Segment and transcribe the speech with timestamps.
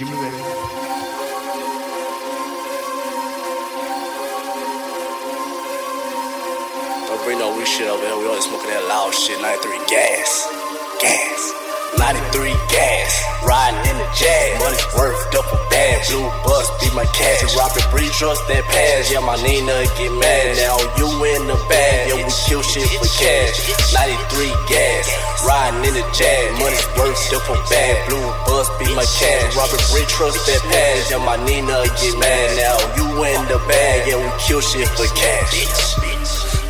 [0.00, 0.20] Me baby.
[7.06, 8.18] Don't bring no weak shit over here.
[8.18, 9.40] We only smoking that loud shit.
[9.40, 10.48] 93 gas.
[11.00, 11.63] Gas.
[11.98, 13.10] 93 gas.
[13.44, 14.58] Riding in the jag.
[14.58, 16.00] Money's worth double bag.
[16.08, 17.44] Blue bus be my cash.
[17.56, 19.12] Robert Bree trust that pass.
[19.12, 20.56] Yeah, my Nina get mad.
[20.56, 22.08] Now you in the bag.
[22.08, 23.60] Yeah, we kill shit for cash.
[23.92, 25.06] 93 gas.
[25.44, 26.56] Riding in the jag.
[26.58, 27.94] Money's worth double bag.
[28.08, 29.54] Blue bus be my cash.
[29.54, 31.10] Robert Bree trust that pass.
[31.12, 32.48] Yeah, my Nina get mad.
[32.56, 34.08] Now you in the bag.
[34.08, 35.52] Yeah, we kill shit for cash.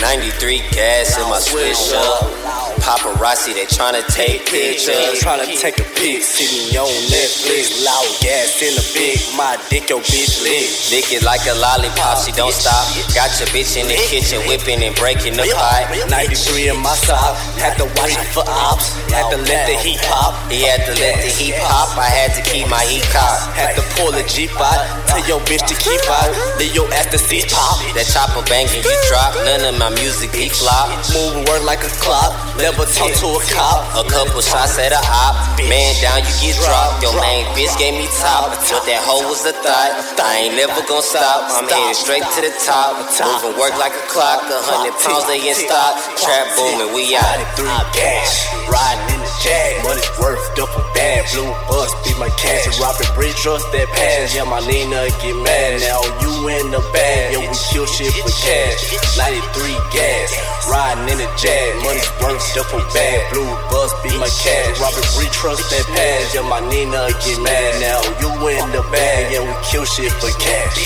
[0.00, 2.67] 93 gas in my switch up.
[2.80, 5.20] Paparazzi, they tryna take pictures.
[5.20, 7.84] Tryna take a pic, sitting on Netflix.
[7.84, 10.66] Loud gas in the big, my dick, your bitch lit.
[10.94, 12.86] Lick it like a lollipop, she don't stop.
[13.14, 15.90] Got your bitch in the kitchen, whipping and breaking the pipe.
[16.08, 18.94] 93 in my sock, had to watch it for ops.
[19.10, 20.34] Had to let the heat pop.
[20.50, 23.56] He had to let the heat pop, I had to keep my heat cocked.
[23.58, 26.30] Had to pull a Jeep out, tell your bitch to keep out.
[26.58, 27.80] Leave your ass to see pop.
[27.96, 29.34] That chopper banging, you drop.
[29.48, 30.92] None of my music be flop.
[31.16, 32.36] Move work like a clock,
[32.78, 33.82] never talk to a cop.
[33.98, 35.58] A couple shots at a op.
[35.66, 37.02] Man down, you get dropped.
[37.02, 38.54] Your main bitch gave me top.
[38.70, 39.90] But that hoe was a thought.
[40.22, 41.50] I ain't never gonna stop.
[41.50, 42.94] I'm headed straight to the top.
[43.18, 44.46] Moving work like a clock.
[44.46, 45.98] A hundred pounds they in stock.
[46.22, 47.42] Trap booming, we out.
[47.58, 47.66] 93
[47.98, 49.82] gas, riding in the jag.
[49.82, 51.26] Money's worth double bag.
[51.34, 52.78] Blue bus be my cash.
[52.78, 54.34] Robert Bridge trust that pass.
[54.34, 55.82] Yeah, my Nina get mad.
[55.82, 57.17] Now you in the bag.
[57.66, 58.94] Kill shit for cash.
[59.18, 60.30] 93 gas,
[60.70, 61.74] riding in the jag.
[61.82, 63.18] Money's worth double bag.
[63.34, 64.78] Blue bus be my cash.
[64.78, 66.34] Robert Bridge trust that pass.
[66.34, 67.70] Yeah, my Nina get mad.
[67.82, 69.34] Now you in the bag.
[69.34, 70.78] Yeah, we kill shit for cash.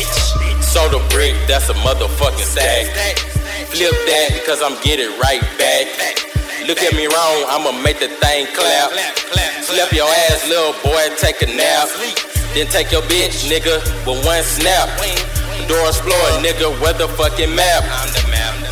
[0.64, 2.88] Soda brick, that's a motherfucking stack.
[3.68, 5.86] Flip that because I'm getting right back.
[6.66, 8.90] Look at me wrong, I'ma make the thing clap.
[9.60, 11.88] Slap your ass, little boy, take a nap.
[12.54, 14.88] Then take your bitch, nigga, with one snap.
[15.68, 17.84] Dora explorer, nigga, the fucking map.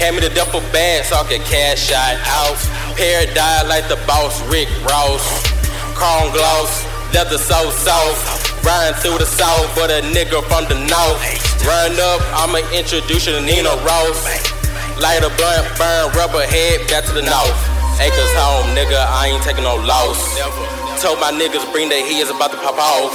[0.00, 2.56] Hand me the duffel bag so I can cash out out.
[2.96, 5.20] Hair dyed like the boss, Rick Ross.
[5.92, 8.64] Chrome gloss, leather so soft.
[8.64, 11.20] Riding through the south, but a nigga from the north.
[11.64, 14.24] Run up, I'ma introduce you to Nina Ross.
[15.00, 17.60] Light a blunt, burn rubber head back to the north.
[18.00, 20.20] Acres home, nigga, I ain't taking no loss.
[21.00, 23.12] Told my niggas bring their heads about to pop off.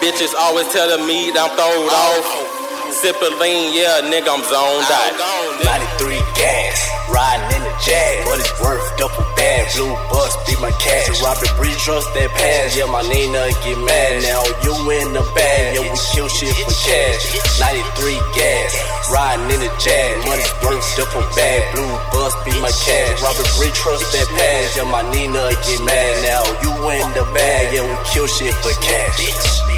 [0.00, 2.49] Bitches always telling me that I'm throwed off.
[2.90, 5.14] Sippin' lean, yeah, nigga, I'm zoned out.
[5.62, 8.26] 93 gas, riding in the jag.
[8.26, 9.70] Money's worth double bag.
[9.78, 11.22] Blue bus be my cash.
[11.22, 12.74] Robert Bridge trust that pass.
[12.74, 14.26] Yeah, my Nina get mad.
[14.26, 15.78] Now you in the bag.
[15.78, 17.22] Yeah, we kill shit for cash.
[17.62, 18.74] 93 gas,
[19.08, 20.10] riding in the jag.
[20.26, 21.62] Money's worth double bag.
[21.70, 23.22] Blue bus be my cash.
[23.22, 24.74] Robert Bridge trust that pass.
[24.74, 26.12] Yeah, my Nina get mad.
[26.26, 27.70] Now you in the bag.
[27.70, 29.69] Yeah, we kill shit for cash.